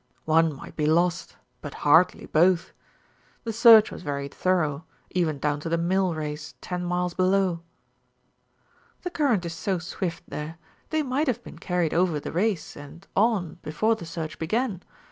[0.25, 2.73] One might be lost, but hardly both.
[3.43, 7.61] The search was very thorough, even down to the mill race ten miles below."
[9.03, 10.57] "The current is so swift there,
[10.89, 14.81] they might have been carried over the race, and on, before the search began.